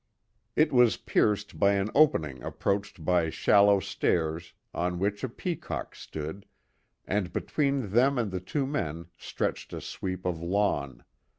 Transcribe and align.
It 0.55 0.73
was 0.73 0.97
pierced 0.97 1.59
by 1.59 1.73
an 1.73 1.91
opening 1.93 2.41
approached 2.41 3.05
by 3.05 3.29
shallow 3.29 3.79
stairs 3.79 4.53
on 4.73 4.97
which 4.97 5.23
a 5.23 5.29
peacock 5.29 5.93
stood, 5.93 6.47
and 7.05 7.31
between 7.31 7.91
them 7.91 8.17
and 8.17 8.31
the 8.31 8.39
two 8.39 8.65
men 8.65 9.09
stretched 9.15 9.73
a 9.73 9.79
sweep 9.79 10.25
of 10.25 10.41
lawn. 10.41 11.03